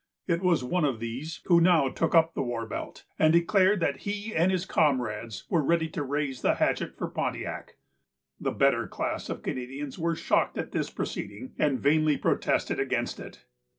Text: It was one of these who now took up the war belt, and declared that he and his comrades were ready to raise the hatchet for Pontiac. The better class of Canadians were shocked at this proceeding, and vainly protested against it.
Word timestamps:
It 0.25 0.41
was 0.41 0.63
one 0.63 0.83
of 0.83 0.99
these 0.99 1.41
who 1.45 1.61
now 1.61 1.87
took 1.87 2.15
up 2.15 2.33
the 2.33 2.41
war 2.41 2.65
belt, 2.65 3.05
and 3.19 3.31
declared 3.31 3.79
that 3.81 3.97
he 3.97 4.33
and 4.35 4.51
his 4.51 4.65
comrades 4.65 5.43
were 5.47 5.61
ready 5.63 5.87
to 5.89 6.01
raise 6.01 6.41
the 6.41 6.55
hatchet 6.55 6.97
for 6.97 7.07
Pontiac. 7.07 7.75
The 8.39 8.49
better 8.49 8.87
class 8.87 9.29
of 9.29 9.43
Canadians 9.43 9.99
were 9.99 10.15
shocked 10.15 10.57
at 10.57 10.71
this 10.71 10.89
proceeding, 10.89 11.53
and 11.59 11.79
vainly 11.79 12.17
protested 12.17 12.79
against 12.79 13.19
it. 13.19 13.45